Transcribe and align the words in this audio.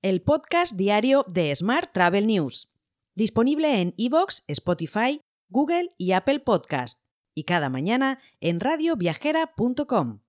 el 0.00 0.22
podcast 0.22 0.76
diario 0.76 1.24
de 1.28 1.52
Smart 1.56 1.90
Travel 1.92 2.28
News, 2.28 2.68
disponible 3.16 3.80
en 3.80 3.94
iVoox, 3.96 4.42
Spotify, 4.46 5.20
Google 5.48 5.90
y 5.98 6.12
Apple 6.12 6.38
Podcast, 6.38 7.00
y 7.34 7.42
cada 7.44 7.68
mañana 7.68 8.20
en 8.40 8.60
radioviajera.com. 8.60 10.20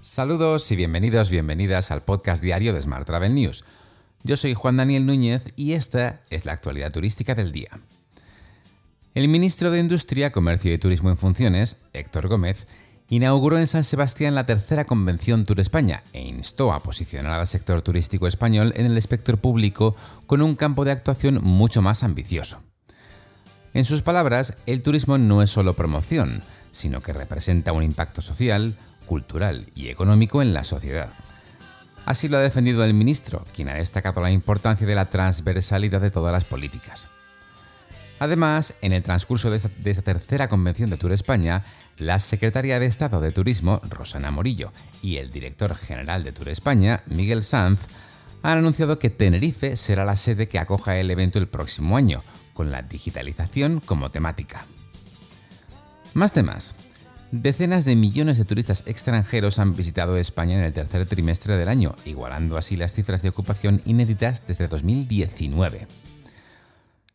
Saludos 0.00 0.70
y 0.70 0.76
bienvenidos, 0.76 1.28
bienvenidas 1.28 1.90
al 1.90 2.02
podcast 2.02 2.42
diario 2.42 2.72
de 2.72 2.80
Smart 2.80 3.06
Travel 3.06 3.34
News. 3.34 3.64
Yo 4.22 4.38
soy 4.38 4.54
Juan 4.54 4.78
Daniel 4.78 5.04
Núñez 5.04 5.52
y 5.54 5.72
esta 5.72 6.22
es 6.30 6.46
la 6.46 6.52
actualidad 6.52 6.92
turística 6.92 7.34
del 7.34 7.52
día. 7.52 7.68
El 9.14 9.28
ministro 9.28 9.70
de 9.70 9.80
Industria, 9.80 10.32
Comercio 10.32 10.72
y 10.72 10.78
Turismo 10.78 11.10
en 11.10 11.18
funciones, 11.18 11.82
Héctor 11.92 12.28
Gómez, 12.28 12.66
inauguró 13.08 13.58
en 13.58 13.66
San 13.66 13.84
Sebastián 13.84 14.34
la 14.34 14.46
tercera 14.46 14.84
convención 14.84 15.44
Tour 15.44 15.60
España 15.60 16.02
e 16.12 16.22
instó 16.22 16.72
a 16.72 16.82
posicionar 16.82 17.32
al 17.32 17.46
sector 17.46 17.82
turístico 17.82 18.26
español 18.26 18.72
en 18.76 18.86
el 18.86 18.98
espectro 18.98 19.36
público 19.36 19.94
con 20.26 20.42
un 20.42 20.56
campo 20.56 20.84
de 20.84 20.92
actuación 20.92 21.40
mucho 21.42 21.82
más 21.82 22.02
ambicioso. 22.02 22.62
En 23.74 23.84
sus 23.84 24.02
palabras, 24.02 24.56
el 24.66 24.82
turismo 24.82 25.18
no 25.18 25.42
es 25.42 25.50
solo 25.50 25.74
promoción, 25.74 26.42
sino 26.72 27.02
que 27.02 27.12
representa 27.12 27.72
un 27.72 27.82
impacto 27.82 28.22
social, 28.22 28.74
cultural 29.06 29.66
y 29.74 29.88
económico 29.88 30.42
en 30.42 30.54
la 30.54 30.64
sociedad. 30.64 31.12
Así 32.06 32.28
lo 32.28 32.38
ha 32.38 32.40
defendido 32.40 32.84
el 32.84 32.94
ministro, 32.94 33.44
quien 33.54 33.68
ha 33.68 33.74
destacado 33.74 34.20
la 34.20 34.30
importancia 34.30 34.86
de 34.86 34.94
la 34.94 35.06
transversalidad 35.06 36.00
de 36.00 36.10
todas 36.10 36.32
las 36.32 36.44
políticas. 36.44 37.08
Además, 38.18 38.76
en 38.80 38.92
el 38.92 39.02
transcurso 39.02 39.50
de 39.50 39.56
esta, 39.56 40.02
tercera 40.02 40.48
convención 40.48 40.88
de 40.88 40.96
Tour 40.96 41.12
España, 41.12 41.64
la 41.98 42.18
secretaria 42.18 42.78
de 42.78 42.86
Estado 42.86 43.20
de 43.20 43.32
Turismo, 43.32 43.80
Rosana 43.88 44.30
Morillo, 44.30 44.72
y 45.02 45.18
el 45.18 45.30
director 45.30 45.74
general 45.76 46.24
de 46.24 46.32
Tour 46.32 46.48
España, 46.48 47.02
Miguel 47.06 47.42
Sanz, 47.42 47.88
han 48.42 48.58
anunciado 48.58 48.98
que 48.98 49.10
Tenerife 49.10 49.76
será 49.76 50.04
la 50.04 50.16
sede 50.16 50.48
que 50.48 50.58
acoja 50.58 50.96
el 50.96 51.10
evento 51.10 51.38
el 51.38 51.48
próximo 51.48 51.96
año, 51.96 52.22
con 52.54 52.70
la 52.70 52.82
digitalización 52.82 53.80
como 53.80 54.10
temática. 54.10 54.64
Más 56.14 56.32
temas. 56.32 56.76
Decenas 57.32 57.84
de 57.84 57.96
millones 57.96 58.38
de 58.38 58.44
turistas 58.44 58.84
extranjeros 58.86 59.58
han 59.58 59.74
visitado 59.74 60.16
España 60.16 60.56
en 60.56 60.64
el 60.64 60.72
tercer 60.72 61.04
trimestre 61.06 61.56
del 61.56 61.68
año, 61.68 61.94
igualando 62.06 62.56
así 62.56 62.76
las 62.76 62.94
cifras 62.94 63.20
de 63.20 63.28
ocupación 63.28 63.82
inéditas 63.84 64.46
desde 64.46 64.68
2019. 64.68 65.86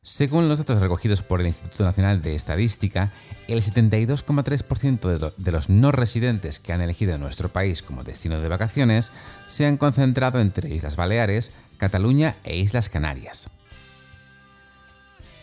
Según 0.03 0.49
los 0.49 0.57
datos 0.57 0.79
recogidos 0.79 1.21
por 1.21 1.41
el 1.41 1.45
Instituto 1.45 1.83
Nacional 1.83 2.23
de 2.23 2.33
Estadística, 2.33 3.11
el 3.47 3.61
72,3% 3.61 5.33
de 5.37 5.51
los 5.51 5.69
no 5.69 5.91
residentes 5.91 6.59
que 6.59 6.73
han 6.73 6.81
elegido 6.81 7.19
nuestro 7.19 7.49
país 7.49 7.83
como 7.83 8.03
destino 8.03 8.41
de 8.41 8.49
vacaciones 8.49 9.11
se 9.47 9.67
han 9.67 9.77
concentrado 9.77 10.39
entre 10.39 10.73
Islas 10.73 10.95
Baleares, 10.95 11.51
Cataluña 11.77 12.35
e 12.43 12.57
Islas 12.57 12.89
Canarias. 12.89 13.51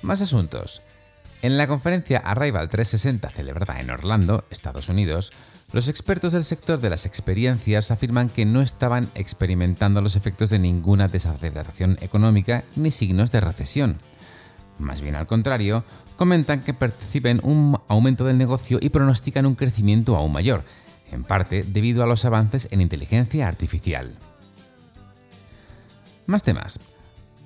Más 0.03 0.23
asuntos. 0.23 0.83
En 1.41 1.56
la 1.56 1.69
conferencia 1.69 2.19
Arrival 2.19 2.69
360 2.69 3.31
celebrada 3.31 3.78
en 3.78 3.91
Orlando, 3.91 4.45
Estados 4.50 4.89
Unidos, 4.89 5.33
los 5.70 5.87
expertos 5.87 6.33
del 6.33 6.43
sector 6.43 6.81
de 6.81 6.91
las 6.91 7.06
experiencias 7.06 7.93
afirman 7.93 8.28
que 8.28 8.45
no 8.45 8.61
estaban 8.61 9.09
experimentando 9.15 10.00
los 10.00 10.17
efectos 10.17 10.50
de 10.50 10.59
ninguna 10.59 11.06
desaceleración 11.06 11.97
económica 12.00 12.65
ni 12.75 12.91
signos 12.91 13.31
de 13.31 13.41
recesión 13.41 14.00
más 14.79 15.01
bien 15.01 15.17
al 15.17 15.27
contrario, 15.27 15.84
comentan 16.17 16.62
que 16.62 16.75
perciben 16.75 17.41
un 17.43 17.79
aumento 17.89 18.25
del 18.25 18.39
negocio 18.39 18.79
y 18.81 18.91
pronostican 18.91 19.47
un 19.47 19.55
crecimiento 19.55 20.17
aún 20.17 20.33
mayor, 20.33 20.65
en 21.11 21.25
parte 21.25 21.65
debido 21.65 22.03
a 22.03 22.07
los 22.07 22.25
avances 22.25 22.69
en 22.71 22.81
inteligencia 22.81 23.49
artificial. 23.49 24.17
Más 26.27 26.43
temas. 26.43 26.81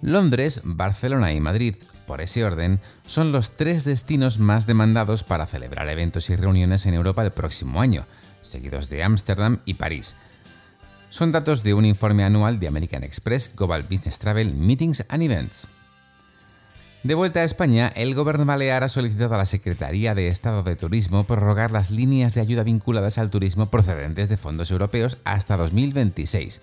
Londres, 0.00 0.62
Barcelona 0.64 1.32
y 1.32 1.40
Madrid, 1.40 1.76
por 2.06 2.20
ese 2.20 2.44
orden, 2.44 2.80
son 3.06 3.30
los 3.30 3.52
tres 3.52 3.84
destinos 3.84 4.38
más 4.38 4.66
demandados 4.66 5.22
para 5.22 5.46
celebrar 5.46 5.88
eventos 5.88 6.28
y 6.30 6.36
reuniones 6.36 6.86
en 6.86 6.94
Europa 6.94 7.22
el 7.22 7.30
próximo 7.30 7.80
año, 7.80 8.04
seguidos 8.40 8.88
de 8.88 9.04
Ámsterdam 9.04 9.60
y 9.64 9.74
París. 9.74 10.16
Son 11.10 11.30
datos 11.30 11.62
de 11.62 11.74
un 11.74 11.84
informe 11.84 12.24
anual 12.24 12.58
de 12.58 12.66
American 12.66 13.04
Express 13.04 13.54
Global 13.54 13.82
Business 13.84 14.18
Travel 14.18 14.54
Meetings 14.54 15.04
and 15.08 15.22
Events. 15.22 15.68
De 17.02 17.14
vuelta 17.14 17.40
a 17.40 17.44
España, 17.44 17.92
el 17.96 18.14
gobierno 18.14 18.44
balear 18.44 18.84
ha 18.84 18.88
solicitado 18.88 19.34
a 19.34 19.38
la 19.38 19.44
Secretaría 19.44 20.14
de 20.14 20.28
Estado 20.28 20.62
de 20.62 20.76
Turismo 20.76 21.26
prorrogar 21.26 21.72
las 21.72 21.90
líneas 21.90 22.36
de 22.36 22.40
ayuda 22.40 22.62
vinculadas 22.62 23.18
al 23.18 23.28
turismo 23.28 23.70
procedentes 23.70 24.28
de 24.28 24.36
fondos 24.36 24.70
europeos 24.70 25.18
hasta 25.24 25.56
2026, 25.56 26.60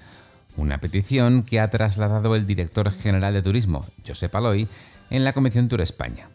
una 0.55 0.78
petición 0.78 1.44
que 1.44 1.59
ha 1.59 1.69
trasladado 1.69 2.38
el 2.38 2.47
director 2.47 2.89
general 2.89 3.33
de 3.33 3.41
Turismo, 3.41 3.85
Josep 4.07 4.33
Aloy, 4.33 4.69
en 5.09 5.25
la 5.25 5.33
Comisión 5.33 5.67
Tour 5.67 5.81
España. 5.81 6.29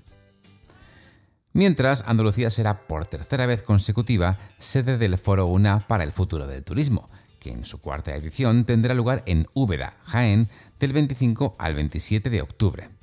Mientras, 1.54 2.04
Andalucía 2.06 2.50
será 2.50 2.86
por 2.86 3.06
tercera 3.06 3.46
vez 3.46 3.62
consecutiva 3.62 4.38
sede 4.58 4.98
del 4.98 5.16
Foro 5.16 5.46
UNA 5.46 5.86
para 5.88 6.04
el 6.04 6.12
futuro 6.12 6.46
del 6.46 6.62
turismo, 6.62 7.08
que 7.40 7.52
en 7.52 7.64
su 7.64 7.80
cuarta 7.80 8.14
edición 8.14 8.66
tendrá 8.66 8.92
lugar 8.92 9.22
en 9.24 9.46
Úbeda, 9.54 9.96
Jaén, 10.02 10.50
del 10.78 10.92
25 10.92 11.56
al 11.58 11.74
27 11.74 12.28
de 12.28 12.42
octubre. 12.42 12.93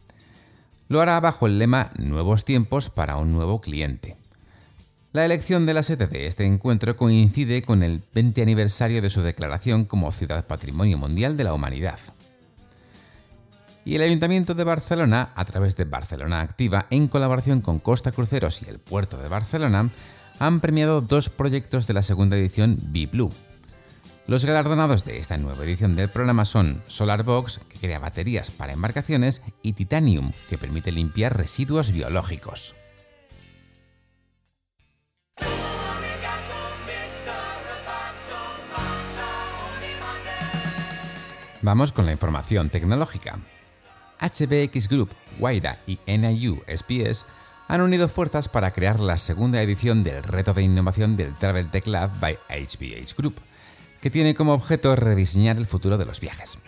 Lo 0.92 1.00
hará 1.00 1.18
bajo 1.22 1.46
el 1.46 1.58
lema 1.58 1.90
Nuevos 2.00 2.44
tiempos 2.44 2.90
para 2.90 3.16
un 3.16 3.32
nuevo 3.32 3.62
cliente. 3.62 4.18
La 5.14 5.24
elección 5.24 5.66
de 5.66 5.74
la 5.74 5.84
sede 5.84 6.06
de 6.08 6.28
este 6.28 6.44
encuentro 6.44 6.98
coincide 6.98 7.62
con 7.62 7.82
el 7.82 8.04
20 8.14 8.42
aniversario 8.42 9.02
de 9.02 9.10
su 9.10 9.22
declaración 9.22 9.86
como 9.86 10.12
Ciudad 10.12 10.46
Patrimonio 10.46 10.98
Mundial 10.98 11.38
de 11.38 11.46
la 11.46 11.54
Humanidad. 11.54 11.98
Y 13.86 13.96
el 13.96 14.02
Ayuntamiento 14.02 14.54
de 14.54 14.66
Barcelona, 14.66 15.32
a 15.34 15.46
través 15.46 15.78
de 15.78 15.86
Barcelona 15.86 16.42
Activa, 16.42 16.88
en 16.90 17.08
colaboración 17.08 17.62
con 17.62 17.80
Costa 17.80 18.12
Cruceros 18.12 18.62
y 18.62 18.70
el 18.70 18.80
Puerto 18.80 19.16
de 19.16 19.30
Barcelona, 19.30 19.94
han 20.40 20.60
premiado 20.60 21.00
dos 21.00 21.30
proyectos 21.30 21.88
de 21.88 21.94
la 21.94 22.04
segunda 22.04 22.36
edición 22.36 22.78
B-Blue, 22.78 23.32
los 24.28 24.46
galardonados 24.46 25.04
de 25.04 25.18
esta 25.18 25.38
nueva 25.38 25.64
edición 25.64 25.96
del 25.96 26.10
programa 26.10 26.46
son 26.46 26.82
SolarBox, 26.88 27.60
que 27.70 27.80
crea 27.80 28.00
baterías 28.00 28.52
para 28.52 28.74
embarcaciones, 28.74 29.42
y 29.62 29.74
Titanium, 29.74 30.32
que 30.48 30.58
permite 30.58 30.92
limpiar 30.92 31.38
residuos 31.38 31.92
biológicos. 31.92 32.76
Vamos 41.64 41.92
con 41.92 42.08
la 42.08 42.12
información 42.12 42.70
tecnológica. 42.70 43.40
HBX 44.20 44.88
Group, 44.88 45.12
Waira 45.40 45.80
y 45.86 46.00
NIU 46.08 46.64
SPS 46.68 47.26
han 47.68 47.82
unido 47.82 48.08
fuerzas 48.08 48.50
para 48.50 48.72
crear 48.72 49.00
la 49.00 49.18
segunda 49.18 49.62
edición 49.62 50.04
del 50.04 50.24
reto 50.24 50.54
de 50.54 50.64
innovación 50.64 51.16
del 51.16 51.36
Travel 51.38 51.70
Tech 51.70 51.86
Lab 51.88 52.20
by 52.20 52.38
HBH 52.50 53.16
Group, 53.16 53.40
que 54.02 54.10
tiene 54.10 54.34
como 54.34 54.54
objeto 54.54 54.96
rediseñar 54.96 55.58
el 55.58 55.66
futuro 55.66 55.98
de 55.98 56.06
los 56.06 56.20
viajes. 56.20 56.60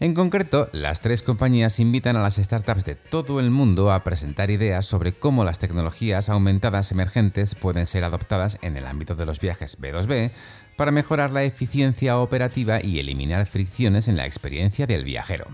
En 0.00 0.14
concreto, 0.14 0.68
las 0.72 1.00
tres 1.00 1.22
compañías 1.22 1.78
invitan 1.78 2.16
a 2.16 2.22
las 2.22 2.34
startups 2.34 2.84
de 2.84 2.96
todo 2.96 3.38
el 3.38 3.52
mundo 3.52 3.92
a 3.92 4.02
presentar 4.02 4.50
ideas 4.50 4.84
sobre 4.84 5.12
cómo 5.12 5.44
las 5.44 5.60
tecnologías 5.60 6.28
aumentadas 6.28 6.90
emergentes 6.90 7.54
pueden 7.54 7.86
ser 7.86 8.02
adoptadas 8.02 8.58
en 8.62 8.76
el 8.76 8.86
ámbito 8.86 9.14
de 9.14 9.26
los 9.26 9.38
viajes 9.38 9.80
B2B 9.80 10.32
para 10.76 10.90
mejorar 10.90 11.30
la 11.30 11.44
eficiencia 11.44 12.18
operativa 12.18 12.82
y 12.82 12.98
eliminar 12.98 13.46
fricciones 13.46 14.08
en 14.08 14.16
la 14.16 14.26
experiencia 14.26 14.88
del 14.88 15.04
viajero. 15.04 15.46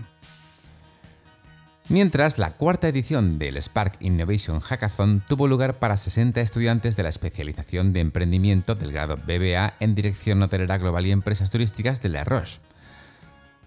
Mientras, 1.89 2.37
la 2.37 2.51
cuarta 2.51 2.87
edición 2.87 3.39
del 3.39 3.57
Spark 3.57 3.93
Innovation 4.01 4.59
Hackathon 4.59 5.23
tuvo 5.27 5.47
lugar 5.47 5.79
para 5.79 5.97
60 5.97 6.39
estudiantes 6.39 6.95
de 6.95 7.01
la 7.01 7.09
especialización 7.09 7.93
de 7.93 8.01
emprendimiento 8.01 8.75
del 8.75 8.91
grado 8.91 9.17
BBA 9.17 9.73
en 9.79 9.95
Dirección 9.95 10.43
Hotelera 10.43 10.77
Global 10.77 11.07
y 11.07 11.11
Empresas 11.11 11.49
Turísticas 11.49 12.03
de 12.03 12.09
La 12.09 12.23
Roche. 12.23 12.61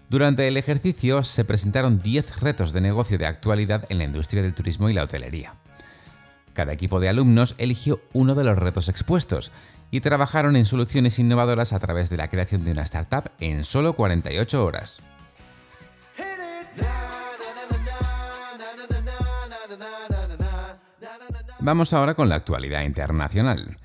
Durante 0.09 0.47
el 0.47 0.55
ejercicio 0.55 1.21
se 1.23 1.43
presentaron 1.43 1.99
10 1.99 2.39
retos 2.39 2.71
de 2.71 2.79
negocio 2.79 3.17
de 3.17 3.25
actualidad 3.25 3.85
en 3.89 3.97
la 3.97 4.05
industria 4.05 4.41
del 4.41 4.53
turismo 4.53 4.89
y 4.89 4.93
la 4.93 5.03
hotelería. 5.03 5.55
Cada 6.53 6.71
equipo 6.71 7.01
de 7.01 7.09
alumnos 7.09 7.55
eligió 7.57 8.01
uno 8.13 8.35
de 8.35 8.45
los 8.45 8.57
retos 8.57 8.87
expuestos 8.87 9.51
y 9.91 9.99
trabajaron 9.99 10.55
en 10.55 10.65
soluciones 10.65 11.19
innovadoras 11.19 11.73
a 11.73 11.79
través 11.79 12.09
de 12.09 12.15
la 12.15 12.29
creación 12.29 12.61
de 12.61 12.71
una 12.71 12.83
startup 12.83 13.29
en 13.41 13.65
solo 13.65 13.93
48 13.93 14.63
horas. 14.63 15.01
Vamos 21.63 21.93
ahora 21.93 22.13
con 22.13 22.27
la 22.27 22.35
actualidad 22.35 22.83
internacional. 22.83 23.77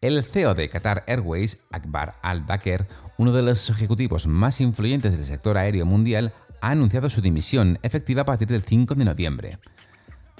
El 0.00 0.22
CEO 0.22 0.54
de 0.54 0.68
Qatar 0.68 1.02
Airways, 1.08 1.64
Akbar 1.72 2.14
Al-Bakr, 2.22 2.86
uno 3.18 3.32
de 3.32 3.42
los 3.42 3.68
ejecutivos 3.68 4.28
más 4.28 4.60
influyentes 4.60 5.10
del 5.10 5.24
sector 5.24 5.58
aéreo 5.58 5.84
mundial, 5.86 6.32
ha 6.60 6.70
anunciado 6.70 7.10
su 7.10 7.20
dimisión 7.20 7.80
efectiva 7.82 8.22
a 8.22 8.26
partir 8.26 8.46
del 8.46 8.62
5 8.62 8.94
de 8.94 9.04
noviembre. 9.04 9.58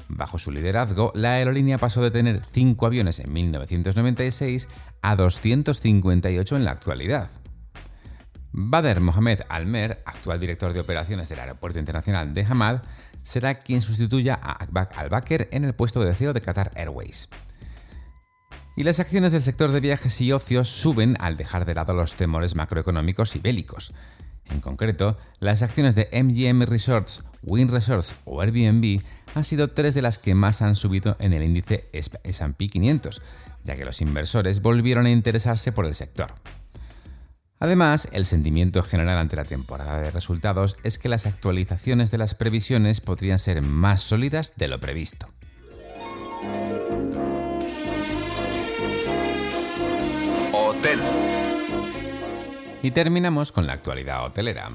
Bajo 0.07 0.39
su 0.39 0.53
liderazgo, 0.53 1.11
la 1.17 1.33
aerolínea 1.33 1.79
pasó 1.79 2.01
de 2.03 2.13
tener 2.13 2.41
5 2.53 2.87
aviones 2.87 3.19
en 3.19 3.33
1996 3.33 4.69
a 5.03 5.17
258 5.17 6.57
en 6.57 6.65
la 6.65 6.71
actualidad. 6.71 7.33
Bader 8.53 9.01
Mohamed 9.01 9.41
Almer, 9.49 10.03
actual 10.07 10.39
director 10.39 10.73
de 10.73 10.81
operaciones 10.81 11.29
del 11.29 11.41
Aeropuerto 11.41 11.81
Internacional 11.81 12.33
de 12.33 12.45
Hamad, 12.45 12.79
será 13.27 13.59
quien 13.59 13.83
sustituya 13.83 14.39
a 14.41 14.53
Akbak 14.53 14.97
Al-Bakr 14.97 15.49
en 15.51 15.65
el 15.65 15.75
puesto 15.75 16.01
de 16.01 16.15
CEO 16.15 16.33
de 16.33 16.41
Qatar 16.41 16.71
Airways. 16.77 17.29
Y 18.77 18.85
las 18.85 19.01
acciones 19.01 19.33
del 19.33 19.43
sector 19.43 19.73
de 19.73 19.81
viajes 19.81 20.21
y 20.21 20.31
ocios 20.31 20.69
suben 20.69 21.17
al 21.19 21.37
dejar 21.37 21.65
de 21.65 21.75
lado 21.75 21.93
los 21.93 22.15
temores 22.15 22.55
macroeconómicos 22.55 23.35
y 23.35 23.41
bélicos. 23.41 23.93
En 24.45 24.61
concreto, 24.61 25.17
las 25.41 25.63
acciones 25.63 25.97
de 25.97 26.09
MGM 26.13 26.63
Resorts, 26.67 27.25
Wynn 27.43 27.69
Resorts 27.69 28.15
o 28.27 28.41
Airbnb 28.41 29.03
han 29.35 29.43
sido 29.43 29.73
tres 29.73 29.95
de 29.95 30.03
las 30.03 30.21
que 30.21 30.37
más 30.37 30.63
han 30.63 30.77
subido 30.77 31.17
en 31.19 31.33
el 31.33 31.43
índice 31.43 31.89
S&P 31.93 32.69
500, 32.69 33.23
ya 33.65 33.75
que 33.75 33.85
los 33.85 34.01
inversores 34.01 34.63
volvieron 34.63 35.07
a 35.07 35.11
interesarse 35.11 35.73
por 35.73 35.85
el 35.85 35.95
sector. 35.95 36.33
Además, 37.59 38.09
el 38.13 38.27
sentimiento 38.27 38.83
general 38.83 39.17
ante 39.17 39.37
la 39.37 39.45
temporada 39.45 40.01
de 40.01 40.11
resultados 40.11 40.77
es 40.83 40.99
que 40.99 41.09
las 41.09 41.27
actualizaciones 41.27 42.11
de 42.11 42.19
las 42.19 42.35
previsiones 42.35 43.01
podrían 43.01 43.39
ser 43.39 43.63
más 43.63 44.03
sólidas 44.03 44.57
de 44.57 44.69
lo 44.69 44.79
previsto. 44.79 45.29
Hotel. 50.53 51.01
Y 52.83 52.91
terminamos 52.91 53.53
con 53.53 53.67
la 53.67 53.73
actualidad 53.73 54.25
hotelera. 54.25 54.71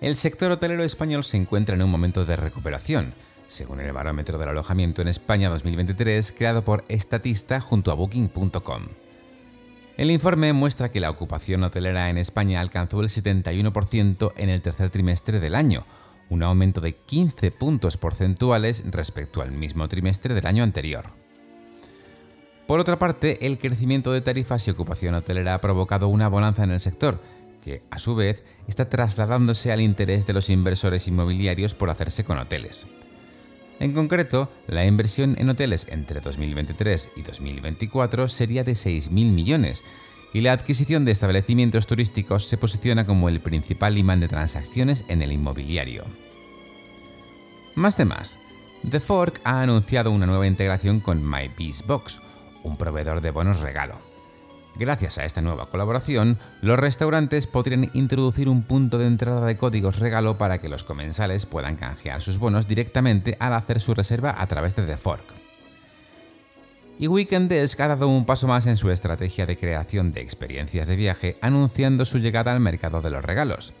El 0.00 0.16
sector 0.16 0.50
hotelero 0.50 0.82
español 0.82 1.22
se 1.22 1.36
encuentra 1.36 1.76
en 1.76 1.82
un 1.82 1.90
momento 1.90 2.24
de 2.24 2.34
recuperación, 2.34 3.14
según 3.46 3.78
el 3.78 3.92
barómetro 3.92 4.38
del 4.38 4.48
alojamiento 4.48 5.02
en 5.02 5.08
España 5.08 5.48
2023 5.48 6.32
creado 6.32 6.64
por 6.64 6.84
Estatista 6.88 7.60
junto 7.60 7.92
a 7.92 7.94
Booking.com. 7.94 8.88
El 9.96 10.10
informe 10.10 10.52
muestra 10.52 10.90
que 10.90 11.00
la 11.00 11.10
ocupación 11.10 11.62
hotelera 11.62 12.08
en 12.08 12.16
España 12.16 12.60
alcanzó 12.60 13.02
el 13.02 13.08
71% 13.08 14.32
en 14.36 14.48
el 14.48 14.62
tercer 14.62 14.88
trimestre 14.88 15.38
del 15.38 15.54
año, 15.54 15.84
un 16.30 16.42
aumento 16.42 16.80
de 16.80 16.94
15 16.94 17.50
puntos 17.50 17.98
porcentuales 17.98 18.84
respecto 18.90 19.42
al 19.42 19.52
mismo 19.52 19.86
trimestre 19.88 20.34
del 20.34 20.46
año 20.46 20.64
anterior. 20.64 21.04
Por 22.66 22.80
otra 22.80 22.98
parte, 22.98 23.46
el 23.46 23.58
crecimiento 23.58 24.12
de 24.12 24.22
tarifas 24.22 24.66
y 24.66 24.70
ocupación 24.70 25.14
hotelera 25.14 25.54
ha 25.54 25.60
provocado 25.60 26.08
una 26.08 26.28
bonanza 26.28 26.64
en 26.64 26.70
el 26.70 26.80
sector, 26.80 27.20
que 27.62 27.82
a 27.90 27.98
su 27.98 28.14
vez 28.14 28.44
está 28.66 28.88
trasladándose 28.88 29.72
al 29.72 29.82
interés 29.82 30.26
de 30.26 30.32
los 30.32 30.48
inversores 30.48 31.06
inmobiliarios 31.06 31.74
por 31.74 31.90
hacerse 31.90 32.24
con 32.24 32.38
hoteles. 32.38 32.86
En 33.82 33.90
concreto, 33.90 34.48
la 34.68 34.86
inversión 34.86 35.34
en 35.40 35.48
hoteles 35.48 35.88
entre 35.90 36.20
2023 36.20 37.10
y 37.16 37.22
2024 37.22 38.28
sería 38.28 38.62
de 38.62 38.74
6.000 38.74 39.10
millones, 39.10 39.82
y 40.32 40.40
la 40.40 40.52
adquisición 40.52 41.04
de 41.04 41.10
establecimientos 41.10 41.88
turísticos 41.88 42.44
se 42.46 42.56
posiciona 42.56 43.06
como 43.06 43.28
el 43.28 43.40
principal 43.40 43.98
imán 43.98 44.20
de 44.20 44.28
transacciones 44.28 45.04
en 45.08 45.20
el 45.20 45.32
inmobiliario. 45.32 46.04
Más 47.74 47.96
temas. 47.96 48.38
The 48.88 49.00
Fork 49.00 49.40
ha 49.42 49.62
anunciado 49.62 50.12
una 50.12 50.26
nueva 50.26 50.46
integración 50.46 51.00
con 51.00 51.28
MyBeesBox, 51.28 52.20
un 52.62 52.76
proveedor 52.76 53.20
de 53.20 53.32
bonos 53.32 53.62
regalo. 53.62 54.11
Gracias 54.74 55.18
a 55.18 55.24
esta 55.24 55.42
nueva 55.42 55.68
colaboración, 55.68 56.38
los 56.62 56.78
restaurantes 56.78 57.46
podrían 57.46 57.90
introducir 57.92 58.48
un 58.48 58.62
punto 58.62 58.96
de 58.96 59.06
entrada 59.06 59.44
de 59.44 59.56
códigos 59.58 59.98
regalo 59.98 60.38
para 60.38 60.58
que 60.58 60.70
los 60.70 60.82
comensales 60.82 61.44
puedan 61.44 61.76
canjear 61.76 62.22
sus 62.22 62.38
bonos 62.38 62.66
directamente 62.66 63.36
al 63.38 63.52
hacer 63.52 63.80
su 63.80 63.92
reserva 63.92 64.34
a 64.36 64.46
través 64.46 64.74
de 64.74 64.84
The 64.84 64.96
Fork. 64.96 65.34
Y 66.98 67.06
Weekend 67.06 67.50
Desk 67.50 67.80
ha 67.80 67.88
dado 67.88 68.08
un 68.08 68.24
paso 68.24 68.46
más 68.46 68.66
en 68.66 68.76
su 68.76 68.90
estrategia 68.90 69.44
de 69.44 69.58
creación 69.58 70.12
de 70.12 70.22
experiencias 70.22 70.86
de 70.86 70.96
viaje 70.96 71.36
anunciando 71.40 72.04
su 72.04 72.18
llegada 72.18 72.52
al 72.52 72.60
mercado 72.60 73.02
de 73.02 73.10
los 73.10 73.24
regalos. 73.24 73.74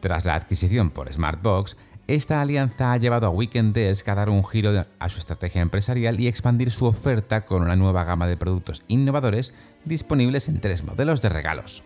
Tras 0.00 0.26
la 0.26 0.34
adquisición 0.34 0.90
por 0.90 1.10
Smartbox, 1.10 1.78
esta 2.06 2.42
alianza 2.42 2.92
ha 2.92 2.96
llevado 2.98 3.26
a 3.26 3.30
Weekend 3.30 3.74
Desk 3.74 4.06
a 4.08 4.14
dar 4.14 4.28
un 4.28 4.44
giro 4.44 4.84
a 4.98 5.08
su 5.08 5.18
estrategia 5.18 5.62
empresarial 5.62 6.20
y 6.20 6.28
expandir 6.28 6.70
su 6.70 6.84
oferta 6.84 7.40
con 7.40 7.62
una 7.62 7.76
nueva 7.76 8.04
gama 8.04 8.26
de 8.26 8.36
productos 8.36 8.82
innovadores 8.88 9.54
disponibles 9.84 10.48
en 10.48 10.60
tres 10.60 10.84
modelos 10.84 11.22
de 11.22 11.30
regalos. 11.30 11.82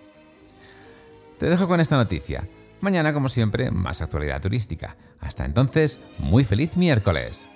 Te 1.38 1.49
dejo 1.49 1.69
con 1.69 1.79
esta 1.79 1.97
noticia. 1.97 2.49
Mañana, 2.81 3.12
como 3.12 3.29
siempre, 3.29 3.70
más 3.70 4.03
actualidad 4.03 4.43
turística. 4.43 4.97
Hasta 5.20 5.44
entonces, 5.44 6.00
muy 6.19 6.43
feliz 6.43 6.76
miércoles. 6.76 7.49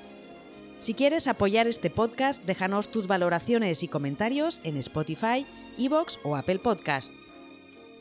Si 0.79 0.94
quieres 0.94 1.26
apoyar 1.29 1.67
este 1.67 1.91
podcast, 1.91 2.44
déjanos 2.44 2.91
tus 2.91 3.06
valoraciones 3.06 3.82
y 3.82 3.88
comentarios 3.88 4.61
en 4.64 4.76
Spotify, 4.76 5.47
Evox 5.79 6.19
o 6.25 6.37
Apple 6.37 6.59
Podcast. 6.59 7.12